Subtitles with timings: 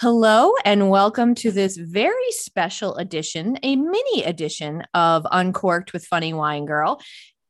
[0.00, 6.34] Hello, and welcome to this very special edition, a mini edition of Uncorked with Funny
[6.34, 7.00] Wine Girl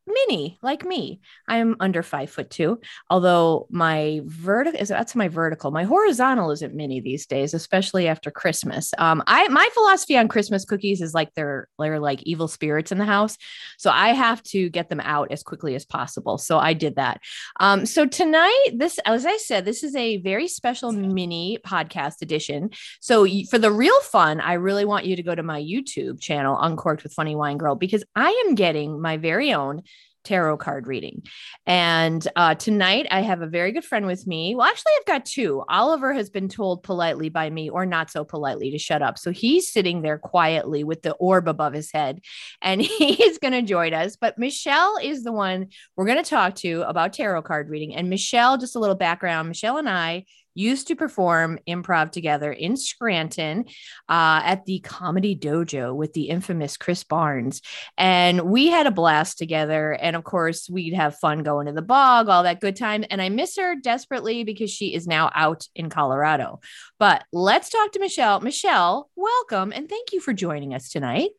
[0.07, 1.21] mini like me.
[1.49, 5.71] I'm under five foot two, although my vertical is that's my vertical.
[5.71, 8.93] My horizontal isn't mini these days, especially after Christmas.
[8.99, 12.99] Um, I my philosophy on Christmas cookies is like they're they're like evil spirits in
[12.99, 13.37] the house,
[13.79, 16.39] so I have to get them out as quickly as possible.
[16.39, 17.21] So I did that.
[17.61, 22.71] Um, so tonight, this as I said, this is a very special mini podcast edition.
[23.01, 26.59] So for the real fun, I really want you to go to my YouTube channel,
[26.61, 29.83] Uncorked with Funny Wine Girl, because I am getting my very own
[30.27, 31.23] tarot card reading.
[31.67, 34.55] And uh, tonight I have a very good friend with me.
[34.55, 35.65] Well, actually, I've got two.
[35.69, 39.19] Oliver has been told politely by me, or not so politely, to shut up.
[39.19, 42.21] So he's sitting there quietly with the orb above his head,
[42.61, 44.17] and he is going to join us.
[44.17, 47.95] But Michelle is the one we're going to talk to about tarot card reading.
[47.95, 50.25] And Michelle, just a little background Michelle and I
[50.57, 53.65] used to perform improv together in Scranton
[54.09, 57.63] uh, at the Comedy Dojo with the infamous Chris Barnes.
[57.97, 59.93] And we had a blast together.
[59.93, 63.05] And of course, we'd have fun going to the bog, all that good time.
[63.11, 66.61] And I miss her desperately because she is now out in Colorado.
[66.99, 68.41] But let's talk to Michelle.
[68.41, 71.31] Michelle, welcome and thank you for joining us tonight.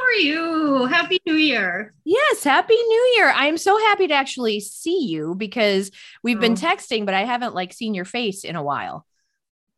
[0.00, 0.86] How are you?
[0.86, 1.92] Happy New Year.
[2.04, 3.32] Yes, Happy New Year.
[3.36, 5.90] I'm so happy to actually see you because
[6.22, 6.40] we've oh.
[6.40, 9.04] been texting, but I haven't like seen your face in a while.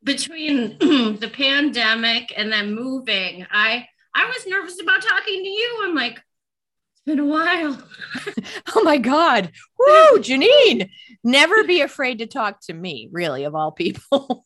[0.04, 5.80] Between the pandemic and then moving, I I was nervous about talking to you.
[5.82, 7.82] I'm like, it's been a while.
[8.76, 9.50] oh my God.
[9.76, 9.86] Woo,
[10.20, 10.88] Janine.
[11.24, 14.44] Never be afraid to talk to me, really, of all people.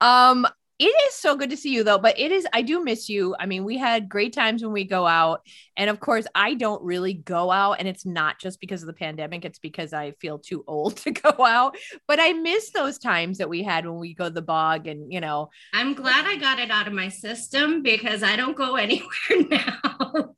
[0.00, 0.46] um,
[0.80, 3.36] it is so good to see you though, but it is, I do miss you.
[3.38, 5.42] I mean, we had great times when we go out.
[5.76, 7.74] And of course, I don't really go out.
[7.78, 11.10] And it's not just because of the pandemic, it's because I feel too old to
[11.10, 11.76] go out.
[12.08, 15.12] But I miss those times that we had when we go to the bog and,
[15.12, 15.50] you know.
[15.74, 20.34] I'm glad I got it out of my system because I don't go anywhere now.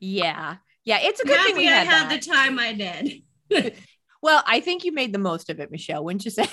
[0.00, 0.56] yeah.
[0.84, 0.98] Yeah.
[1.02, 2.22] It's a good Happy thing we had, I had that.
[2.22, 3.74] the time I did.
[4.22, 6.46] Well, I think you made the most of it, Michelle, wouldn't you say?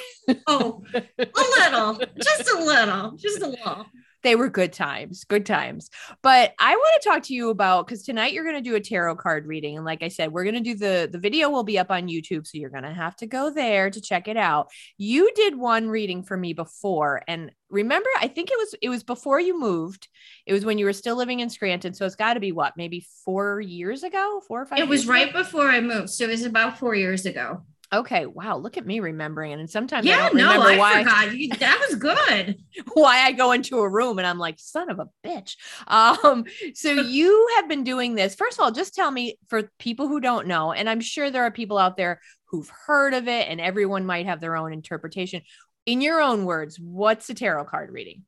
[0.48, 3.86] oh, a little, just a little, just a little
[4.24, 5.90] they were good times, good times.
[6.22, 8.80] But I want to talk to you about because tonight you're going to do a
[8.82, 11.64] tarot card reading, and like I said, we're going to do the the video will
[11.64, 14.38] be up on YouTube, so you're going to have to go there to check it
[14.38, 14.70] out.
[14.98, 19.04] You did one reading for me before, and remember, I think it was it was
[19.04, 20.08] before you moved.
[20.46, 22.78] It was when you were still living in Scranton, so it's got to be what
[22.78, 24.80] maybe four years ago, four or five.
[24.80, 25.14] It was ago?
[25.14, 27.64] right before I moved, so it was about four years ago.
[27.92, 28.28] Okay.
[28.28, 28.58] Wow.
[28.58, 29.54] Look at me remembering.
[29.54, 31.60] And sometimes yeah, I don't no, I why forgot.
[31.60, 32.58] that was good.
[32.94, 35.56] why I go into a room and I'm like, son of a bitch.
[35.88, 36.46] Um,
[36.76, 38.36] so you have been doing this.
[38.36, 41.44] First of all, just tell me for people who don't know, and I'm sure there
[41.46, 45.42] are people out there who've heard of it, and everyone might have their own interpretation.
[45.86, 48.24] In your own words, what's a tarot card reading?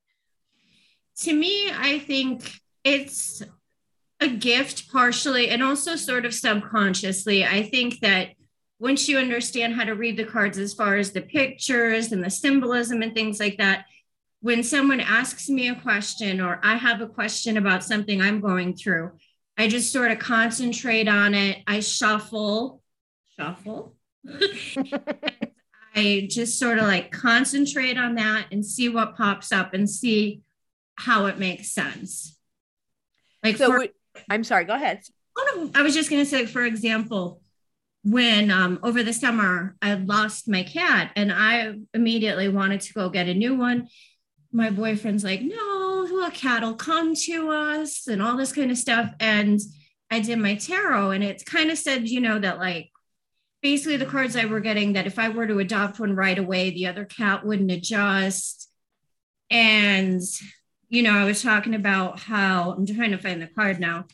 [1.19, 2.51] To me, I think
[2.83, 3.43] it's
[4.19, 7.43] a gift partially and also sort of subconsciously.
[7.43, 8.29] I think that
[8.81, 12.31] once you understand how to read the cards as far as the pictures and the
[12.31, 13.85] symbolism and things like that,
[14.39, 18.75] when someone asks me a question or I have a question about something I'm going
[18.75, 19.11] through,
[19.55, 21.59] I just sort of concentrate on it.
[21.67, 22.81] I shuffle,
[23.37, 23.95] shuffle.
[25.95, 30.41] I just sort of like concentrate on that and see what pops up and see
[30.95, 32.35] how it makes sense.
[33.43, 33.85] Like, so for,
[34.27, 35.03] I'm sorry, go ahead.
[35.37, 37.40] Oh, I was just going to say, for example,
[38.03, 43.09] when um, over the summer I lost my cat and I immediately wanted to go
[43.09, 43.87] get a new one.
[44.51, 48.77] My boyfriend's like, no, a cat will come to us and all this kind of
[48.77, 49.13] stuff.
[49.19, 49.59] And
[50.09, 52.91] I did my tarot and it kind of said, you know, that like
[53.61, 56.71] basically the cards I were getting that if I were to adopt one right away,
[56.71, 58.69] the other cat wouldn't adjust.
[59.49, 60.21] And,
[60.89, 64.05] you know, I was talking about how I'm trying to find the card now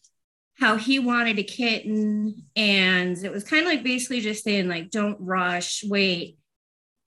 [0.59, 2.43] how he wanted a kitten.
[2.55, 6.37] And it was kind of like basically just saying like don't rush wait.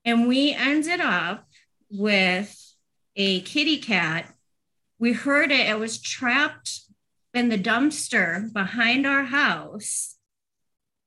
[0.05, 1.45] And we ended up
[1.89, 2.57] with
[3.15, 4.33] a kitty cat.
[4.99, 6.81] We heard it it was trapped
[7.33, 10.15] in the dumpster behind our house.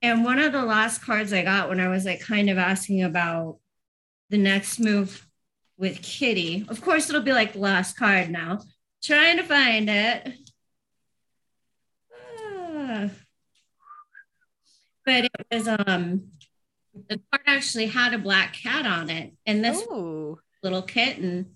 [0.02, 3.02] And one of the last cards i got when i was like kind of asking
[3.02, 3.58] about
[4.29, 5.26] the next move
[5.79, 8.58] with kitty of course it'll be like the last card now
[9.02, 10.35] trying to find it
[15.05, 16.29] but it was um
[17.09, 20.39] the card actually had a black cat on it and this Ooh.
[20.62, 21.55] little kitten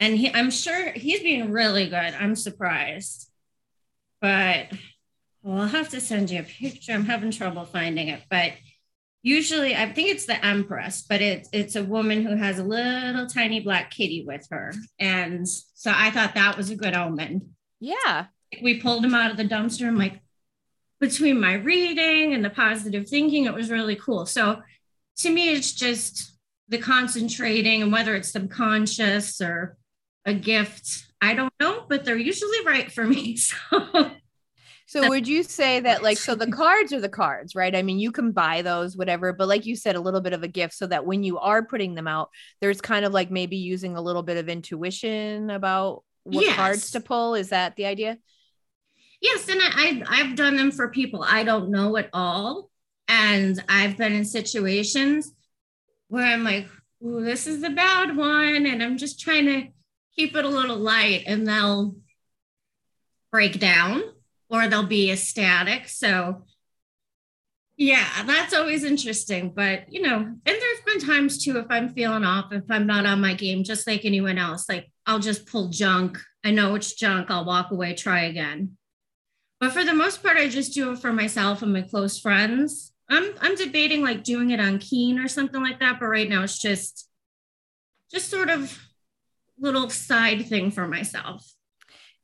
[0.00, 3.30] and he, i'm sure he's being really good i'm surprised
[4.20, 4.66] but
[5.42, 8.52] well, i'll have to send you a picture i'm having trouble finding it but
[9.22, 13.26] usually I think it's the Empress, but it's it's a woman who has a little
[13.26, 14.72] tiny black kitty with her.
[14.98, 17.54] And so I thought that was a good omen.
[17.80, 18.26] Yeah.
[18.62, 19.86] We pulled him out of the dumpster.
[19.86, 20.20] I'm like,
[21.00, 24.26] between my reading and the positive thinking, it was really cool.
[24.26, 24.62] So
[25.18, 26.36] to me, it's just
[26.68, 29.76] the concentrating and whether it's subconscious or
[30.24, 31.06] a gift.
[31.20, 33.38] I don't know, but they're usually right for me.
[34.88, 37.76] So So would you say that like so the cards are the cards, right?
[37.76, 40.42] I mean, you can buy those whatever, but like you said a little bit of
[40.42, 42.30] a gift so that when you are putting them out,
[42.62, 46.56] there's kind of like maybe using a little bit of intuition about what yes.
[46.56, 47.34] cards to pull.
[47.34, 48.16] Is that the idea?
[49.20, 52.70] Yes, and I I've done them for people I don't know at all
[53.08, 55.32] and I've been in situations
[56.08, 56.68] where I'm like,
[57.04, 59.68] "Ooh, this is the bad one," and I'm just trying to
[60.16, 61.96] keep it a little light and they'll
[63.30, 64.02] break down
[64.48, 65.88] or they'll be ecstatic.
[65.88, 66.44] So
[67.76, 69.52] yeah, that's always interesting.
[69.54, 73.06] But you know, and there's been times too if I'm feeling off, if I'm not
[73.06, 76.18] on my game, just like anyone else, like I'll just pull junk.
[76.44, 77.30] I know it's junk.
[77.30, 78.77] I'll walk away, try again.
[79.60, 82.92] But for the most part, I just do it for myself and my close friends.
[83.08, 86.42] I'm I'm debating like doing it on Keen or something like that, but right now
[86.42, 87.08] it's just
[88.12, 88.78] just sort of
[89.58, 91.52] little side thing for myself.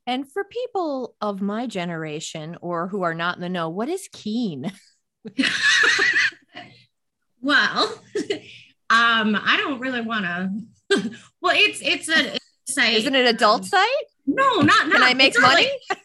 [0.06, 4.08] And for people of my generation or who are not in the know, what is
[4.12, 4.70] keen?
[7.40, 8.02] well,
[8.90, 11.10] um, I don't really want to.
[11.40, 12.36] well, it's it's a
[12.66, 12.94] site.
[12.96, 13.88] Isn't it an adult um, site?
[14.26, 14.92] No, not not.
[14.92, 15.70] Can I make money?
[15.88, 15.98] Like,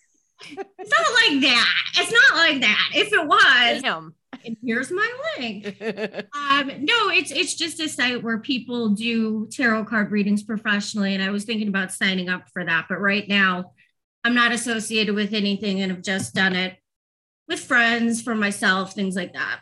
[0.51, 1.73] it's not like that.
[1.97, 2.91] It's not like that.
[2.95, 4.13] If it was, Damn.
[4.45, 5.65] and here's my link.
[5.81, 11.23] um, no, it's it's just a site where people do tarot card readings professionally, and
[11.23, 13.73] I was thinking about signing up for that, but right now
[14.23, 16.77] I'm not associated with anything and have just done it
[17.47, 19.61] with friends for myself, things like that.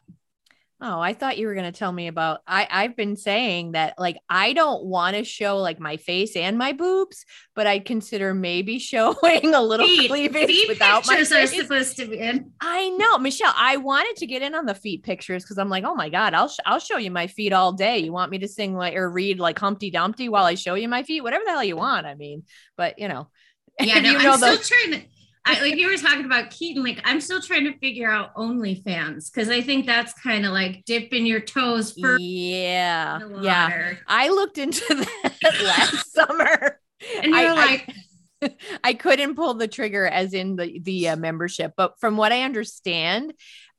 [0.79, 3.95] Oh, I thought you were going to tell me about I I've been saying that
[3.97, 7.25] like I don't want to show like my face and my boobs,
[7.55, 11.31] but I'd consider maybe showing a little feet, cleavage feet without my face.
[11.31, 12.51] are supposed to be in.
[12.61, 13.53] I know, Michelle.
[13.55, 16.35] I wanted to get in on the feet pictures because I'm like, oh my god,
[16.35, 17.97] I'll sh- I'll show you my feet all day.
[17.97, 20.87] You want me to sing like or read like Humpty Dumpty while I show you
[20.87, 22.05] my feet, whatever the hell you want.
[22.05, 22.43] I mean,
[22.75, 23.29] but you know,
[23.79, 25.07] yeah, no, I'm still trying to.
[25.47, 29.31] I, like you were talking about Keaton, like I'm still trying to figure out OnlyFans
[29.31, 32.21] because I think that's kind of like dipping your toes first.
[32.21, 33.93] Yeah, yeah.
[34.07, 34.83] I looked into
[35.23, 36.79] that last summer,
[37.23, 37.89] and you're I, like.
[37.89, 37.93] I,
[38.83, 42.43] I couldn't pull the trigger as in the the uh, membership, but from what I
[42.43, 43.33] understand,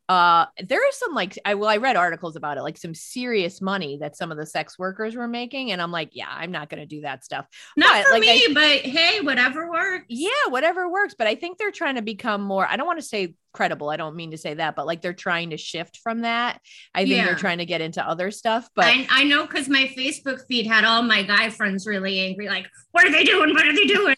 [0.08, 3.60] uh there are some like i well i read articles about it like some serious
[3.60, 6.70] money that some of the sex workers were making and i'm like yeah i'm not
[6.70, 7.46] going to do that stuff.
[7.76, 10.06] Not but, for like, me I, but hey whatever works.
[10.08, 13.04] Yeah whatever works but i think they're trying to become more i don't want to
[13.04, 16.22] say credible i don't mean to say that but like they're trying to shift from
[16.22, 16.60] that.
[16.94, 17.26] I think yeah.
[17.26, 20.66] they're trying to get into other stuff but i, I know because my facebook feed
[20.66, 23.52] had all my guy friends really angry like what are they doing?
[23.52, 24.16] What are they doing?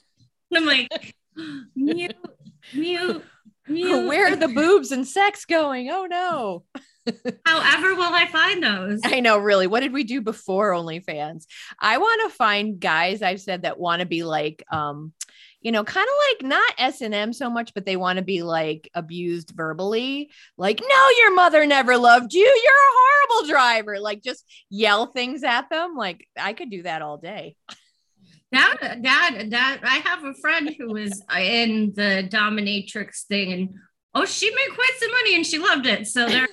[0.52, 1.14] And i'm like
[1.74, 2.16] mute
[2.74, 3.24] mute
[3.70, 5.90] where are the boobs and sex going?
[5.90, 6.64] Oh no.
[7.46, 9.00] However, will I find those?
[9.04, 9.66] I know, really.
[9.66, 11.46] What did we do before OnlyFans?
[11.78, 15.12] I want to find guys I've said that want to be like, um,
[15.60, 18.24] you know, kind of like not S and M so much, but they want to
[18.24, 20.30] be like abused verbally.
[20.56, 22.40] Like, no, your mother never loved you.
[22.40, 24.00] You're a horrible driver.
[24.00, 25.96] Like, just yell things at them.
[25.96, 27.56] Like, I could do that all day.
[28.52, 33.68] that that that I have a friend who was in the dominatrix thing and
[34.14, 36.06] oh she made quite some money and she loved it.
[36.06, 36.48] So there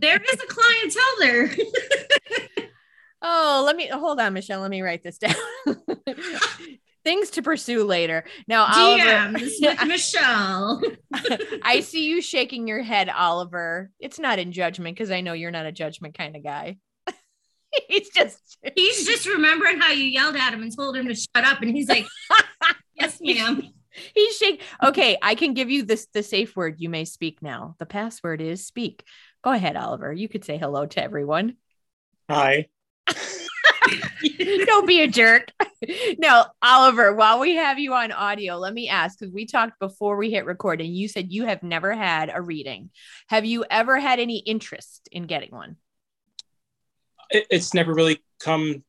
[0.00, 2.68] there is a clientele there.
[3.22, 4.60] oh, let me hold on, Michelle.
[4.60, 5.34] Let me write this down.
[7.04, 8.24] Things to pursue later.
[8.46, 10.80] Now, DMs with Michelle.
[11.62, 13.90] I see you shaking your head, Oliver.
[13.98, 16.76] It's not in judgment because I know you're not a judgment kind of guy.
[17.88, 21.44] he's just he's just remembering how you yelled at him and told him to shut
[21.44, 22.06] up, and he's like,
[22.94, 23.62] "Yes, ma'am."
[24.14, 24.62] He's shake.
[24.82, 26.76] Okay, I can give you this the safe word.
[26.78, 27.76] You may speak now.
[27.78, 29.04] The password is speak.
[29.44, 30.10] Go ahead, Oliver.
[30.10, 31.56] You could say hello to everyone.
[32.30, 32.68] Hi.
[34.64, 35.48] Don't be a jerk.
[36.18, 40.16] No, Oliver, while we have you on audio, let me ask because we talked before
[40.16, 42.90] we hit record and you said you have never had a reading.
[43.28, 45.76] Have you ever had any interest in getting one?
[47.32, 48.84] It, it's never really come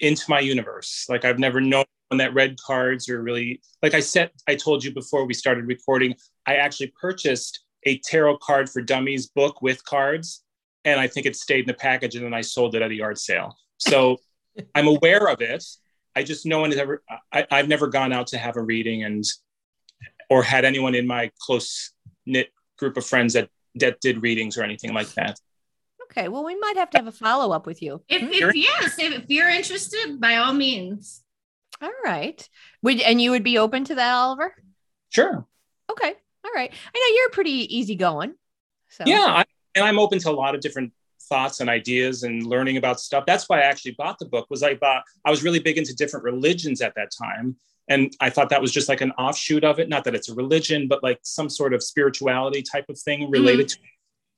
[0.00, 1.06] into my universe.
[1.08, 4.92] Like I've never known that red cards are really like I said I told you
[4.92, 6.14] before we started recording,
[6.46, 10.42] I actually purchased a tarot card for dummies book with cards
[10.84, 12.94] and I think it stayed in the package and then I sold it at a
[12.94, 13.56] yard sale.
[13.78, 14.18] So
[14.74, 15.64] I'm aware of it.
[16.16, 19.04] I just no one has ever I, I've never gone out to have a reading
[19.04, 19.24] and
[20.30, 21.92] or had anyone in my close
[22.26, 25.38] knit group of friends that that did readings or anything like that.
[26.04, 26.28] Okay.
[26.28, 28.02] Well, we might have to have a follow up with you.
[28.08, 28.28] If, Hmm?
[28.32, 31.22] if yes, if, if you're interested, by all means.
[31.82, 32.46] All right.
[32.82, 34.54] Would and you would be open to that, Oliver?
[35.10, 35.46] Sure.
[35.90, 36.14] Okay.
[36.44, 36.72] All right.
[36.94, 38.34] I know you're pretty easygoing.
[38.90, 39.44] So Yeah, I,
[39.74, 40.92] and I'm open to a lot of different
[41.28, 43.24] thoughts and ideas and learning about stuff.
[43.26, 44.46] That's why I actually bought the book.
[44.50, 45.02] Was I bought?
[45.24, 47.56] I was really big into different religions at that time,
[47.88, 49.88] and I thought that was just like an offshoot of it.
[49.88, 53.68] Not that it's a religion, but like some sort of spirituality type of thing related
[53.68, 53.78] to.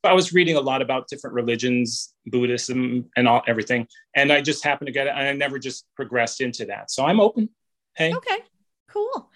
[0.06, 4.64] I was reading a lot about different religions, Buddhism, and all everything, and I just
[4.64, 6.90] happened to get it, and I never just progressed into that.
[6.90, 7.48] So I'm open.
[7.96, 8.38] Hey, Okay.
[8.88, 9.10] Cool.
[9.14, 9.30] All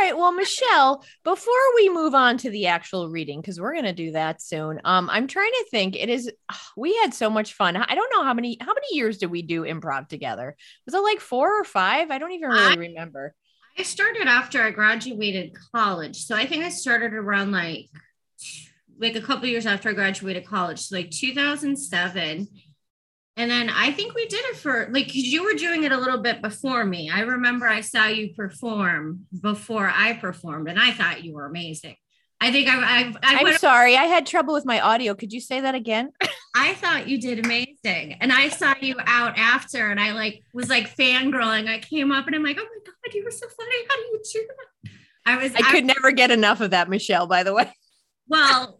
[0.00, 0.14] right.
[0.14, 4.42] Well, Michelle, before we move on to the actual reading, because we're gonna do that
[4.42, 4.78] soon.
[4.84, 5.96] Um, I'm trying to think.
[5.96, 6.30] It is
[6.76, 7.76] we had so much fun.
[7.76, 10.54] I don't know how many how many years did we do improv together?
[10.84, 12.10] Was it like four or five?
[12.10, 13.34] I don't even really I- remember.
[13.78, 16.16] I started after I graduated college.
[16.24, 17.86] So I think I started around like
[18.98, 22.48] like a couple years after I graduated college, so like 2007.
[23.38, 25.96] And then I think we did it for like because you were doing it a
[25.96, 27.10] little bit before me.
[27.10, 31.96] I remember I saw you perform before I performed, and I thought you were amazing.
[32.40, 35.14] I think I I, I, I'm sorry, I had trouble with my audio.
[35.14, 36.12] Could you say that again?
[36.56, 40.70] I thought you did amazing, and I saw you out after, and I like was
[40.70, 41.68] like fangirling.
[41.68, 43.76] I came up and I'm like, oh my god, you were so funny.
[43.88, 44.92] How do you do that?
[45.26, 47.26] I was I could never get enough of that, Michelle.
[47.26, 47.70] By the way.
[48.28, 48.78] Well,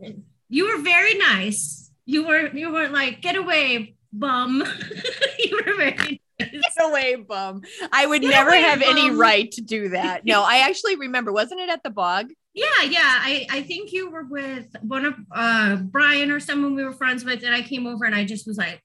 [0.48, 1.90] you were very nice.
[2.04, 4.62] You were you were like, get away, bum.
[5.38, 7.62] you were very Get away, bum.
[7.92, 10.24] I would Get never away, have any right to do that.
[10.26, 11.32] No, I actually remember.
[11.32, 12.28] Wasn't it at the bog?
[12.54, 13.00] yeah, yeah.
[13.02, 17.24] I, I think you were with one of uh Brian or someone we were friends
[17.24, 18.82] with, and I came over and I just was like,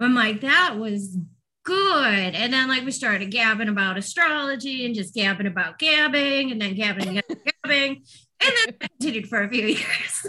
[0.00, 1.16] I'm like, that was
[1.64, 2.34] good.
[2.34, 6.74] And then like we started gabbing about astrology and just gabbing about gabbing and then
[6.74, 8.02] gabbing and gabbing, gabbing.
[8.40, 10.26] And then continued for a few years.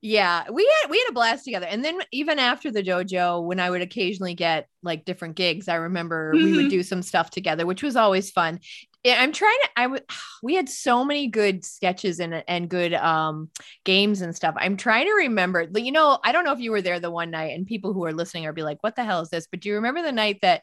[0.00, 1.66] Yeah, we had we had a blast together.
[1.66, 5.74] And then even after the dojo, when I would occasionally get like different gigs, I
[5.74, 6.70] remember we would Mhm.
[6.70, 8.60] do some stuff together, which was always fun.
[9.04, 9.68] I'm trying to.
[9.76, 10.04] I would.
[10.40, 13.50] We had so many good sketches and and good um
[13.84, 14.54] games and stuff.
[14.56, 15.66] I'm trying to remember.
[15.74, 18.04] You know, I don't know if you were there the one night, and people who
[18.04, 20.12] are listening are be like, "What the hell is this?" But do you remember the
[20.12, 20.62] night that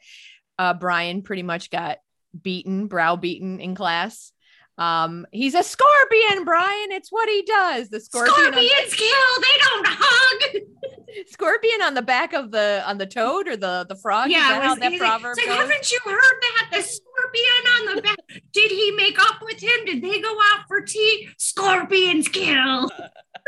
[0.58, 1.98] uh Brian pretty much got
[2.42, 4.32] beaten, brow-beaten in class?
[4.78, 6.92] Um, he's a scorpion, Brian.
[6.92, 7.90] It's what he does.
[7.90, 8.34] The scorpion.
[8.34, 10.62] on- Scorpions kill, they don't hug.
[11.28, 14.30] scorpion on the back of the on the toad or the the frog.
[14.30, 15.56] Yeah, that it how was, that proverb like, goes?
[15.56, 16.70] haven't you heard that?
[16.74, 18.18] The scorpion on the back.
[18.52, 19.86] Did he make up with him?
[19.86, 21.30] Did they go out for tea?
[21.38, 22.92] Scorpions kill.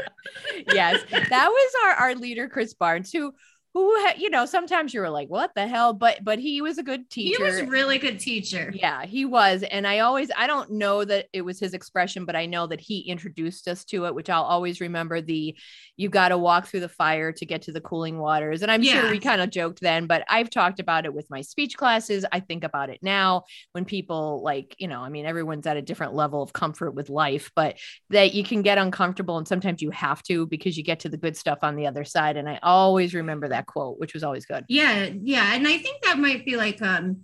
[0.72, 3.34] yes, that was our our leader, Chris Barnes, who
[3.77, 5.93] who you know sometimes you were like, what the hell?
[5.93, 7.38] But but he was a good teacher.
[7.38, 8.72] He was really good teacher.
[8.74, 9.63] Yeah, he was.
[9.63, 12.81] And I always, I don't know that it was his expression, but I know that
[12.81, 15.55] he introduced us to it, which I'll always remember the
[15.96, 18.62] you got to walk through the fire to get to the cooling waters.
[18.62, 21.41] And I'm sure we kind of joked then, but I've talked about it with my
[21.41, 22.25] speech classes.
[22.31, 23.43] I think about it now
[23.74, 27.10] when people like, you know, I mean, everyone's at a different level of comfort with
[27.10, 27.77] life, but
[28.10, 31.17] that you can get uncomfortable and sometimes you have to because you get to the
[31.17, 32.38] good stuff on the other side.
[32.38, 34.65] And I always remember that quote, which was always good.
[34.67, 35.53] Yeah, yeah.
[35.53, 37.21] And I think that might be like um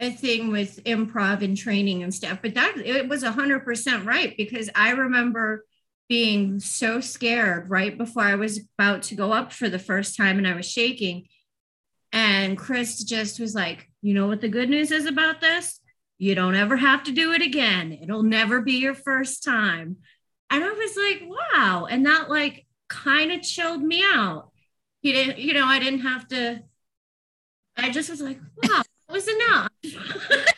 [0.00, 2.38] a thing with improv and training and stuff.
[2.42, 5.64] But that it was a hundred percent right because I remember
[6.08, 10.38] being so scared right before I was about to go up for the first time
[10.38, 11.26] and I was shaking.
[12.12, 15.80] And Chris just was like, you know what the good news is about this?
[16.16, 17.92] You don't ever have to do it again.
[17.92, 19.98] It'll never be your first time.
[20.50, 21.86] And I was like, wow.
[21.88, 24.47] And that like kind of chilled me out.
[25.00, 26.62] He didn't, you know, I didn't have to,
[27.76, 29.70] I just was like, wow, that was enough.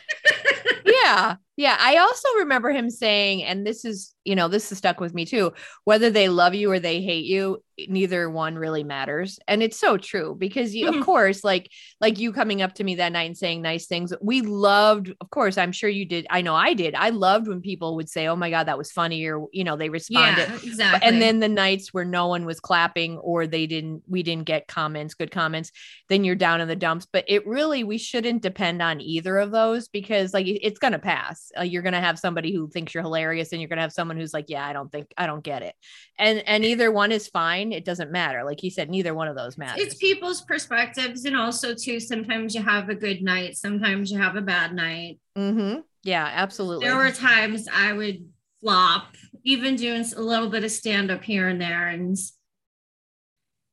[0.85, 4.99] yeah yeah i also remember him saying and this is you know this is stuck
[4.99, 5.51] with me too
[5.83, 9.39] whether they love you or they hate you neither one really matters.
[9.47, 10.99] And it's so true because you, Mhm.
[10.99, 14.13] of course like like you coming up to me that night and saying nice things
[14.21, 16.25] we loved of course i'm sure you did.
[16.29, 16.95] I know i did.
[16.95, 19.75] I loved when people would say oh my god that was funny or you know
[19.77, 20.47] they responded.
[20.49, 21.07] Yeah, exactly.
[21.07, 24.67] and then the nights where no one was clapping or they didn't we didn't get
[24.67, 25.71] comments good comments
[26.09, 27.07] then you're down in the dumps.
[27.11, 30.99] But it really we shouldn't depend on either of those because like it's going to
[30.99, 31.51] pass.
[31.57, 33.93] Uh, you're going to have somebody who thinks you're hilarious and you're going to have
[33.93, 35.75] someone who's like yeah i don't think i don't get it.
[36.19, 39.35] And and either one is fine it doesn't matter like you said neither one of
[39.35, 41.25] those matters it's people's perspectives.
[41.25, 45.19] And also, too, sometimes you have a good night, sometimes you have a bad night.
[45.37, 45.79] mm-hmm.
[46.03, 48.25] yeah absolutely There were times I would
[48.61, 51.87] flop, even doing a little bit of stand up here and there.
[51.87, 52.15] And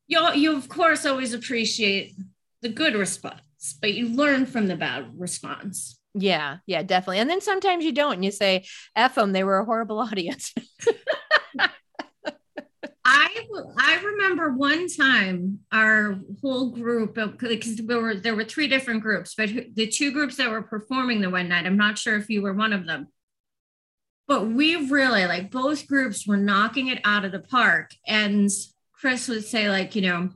[0.07, 2.15] you, you, of course, always appreciate
[2.63, 5.99] the good response, but you learn from the bad response.
[6.15, 8.65] yeah yeah definitely and then sometimes you don't and you say
[8.97, 10.55] f them they were a horrible audience
[13.11, 13.47] I
[13.79, 19.03] I remember one time our whole group uh, because there were there were three different
[19.03, 22.29] groups, but the two groups that were performing the one night, I'm not sure if
[22.29, 23.09] you were one of them,
[24.27, 27.93] but we really like both groups were knocking it out of the park.
[28.07, 28.51] And
[28.93, 30.31] Chris would say like, you know,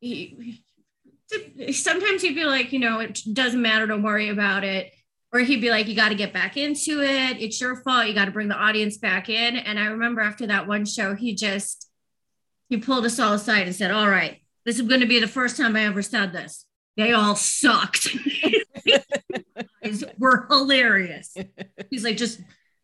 [0.00, 0.64] he,
[1.72, 4.92] sometimes he'd be like, you know, it doesn't matter, don't worry about it
[5.32, 7.40] or he'd be like, you got to get back into it.
[7.40, 8.06] It's your fault.
[8.06, 9.56] You got to bring the audience back in.
[9.56, 11.90] And I remember after that one show, he just,
[12.68, 15.26] he pulled us all aside and said, all right, this is going to be the
[15.26, 16.66] first time I ever said this.
[16.96, 18.08] They all sucked.
[20.18, 21.34] were hilarious.
[21.90, 22.40] He's like, just,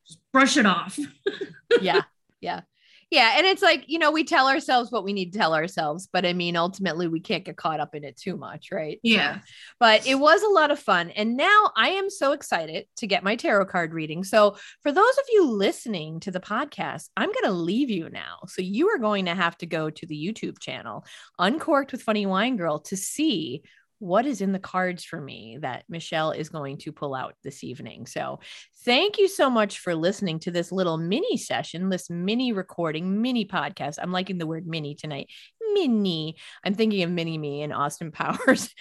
[0.06, 0.98] just brush it off.
[1.82, 2.02] yeah.
[2.40, 2.62] Yeah.
[3.10, 3.34] Yeah.
[3.36, 6.26] And it's like, you know, we tell ourselves what we need to tell ourselves, but
[6.26, 8.68] I mean, ultimately, we can't get caught up in it too much.
[8.70, 9.00] Right.
[9.02, 9.40] Yeah.
[9.40, 9.46] So,
[9.80, 11.10] but it was a lot of fun.
[11.10, 14.24] And now I am so excited to get my tarot card reading.
[14.24, 18.40] So, for those of you listening to the podcast, I'm going to leave you now.
[18.46, 21.04] So, you are going to have to go to the YouTube channel,
[21.38, 23.62] Uncorked with Funny Wine Girl, to see
[23.98, 27.64] what is in the cards for me that Michelle is going to pull out this
[27.64, 28.06] evening.
[28.06, 28.40] So,
[28.84, 33.44] thank you so much for listening to this little mini session, this mini recording, mini
[33.44, 33.98] podcast.
[34.00, 35.28] I'm liking the word mini tonight.
[35.72, 36.36] Mini.
[36.64, 38.74] I'm thinking of mini me and Austin Powers.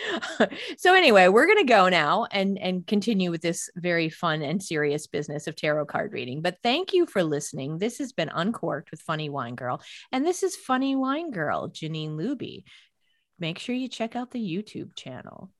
[0.78, 4.62] so anyway, we're going to go now and and continue with this very fun and
[4.62, 6.42] serious business of tarot card reading.
[6.42, 7.78] But thank you for listening.
[7.78, 9.82] This has been Uncorked with Funny Wine Girl,
[10.12, 12.64] and this is Funny Wine Girl, Janine Luby
[13.40, 15.52] make sure you check out the YouTube channel.